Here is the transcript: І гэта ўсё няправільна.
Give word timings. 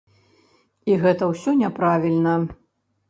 І 0.91 0.95
гэта 1.05 1.23
ўсё 1.33 1.55
няправільна. 1.63 2.33